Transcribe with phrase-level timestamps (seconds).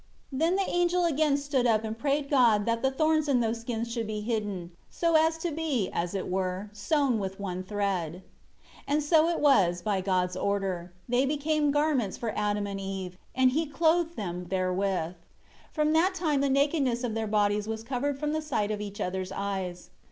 [0.31, 3.61] 7 Then the angel again stood up and prayed God that the thorns in those
[3.61, 8.23] skins should be hidden, so as to be, as it were, sewn with one thread.
[8.75, 13.15] 8 And so it was, by God's order; they became garments for Adam and Eve,
[13.35, 15.13] and He clothed them therewith.
[15.13, 15.15] 9
[15.71, 18.99] From that time the nakedness of their bodies was covered from the sight of each
[18.99, 19.91] other's eyes.